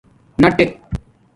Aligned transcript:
نٹَنک 0.41 0.71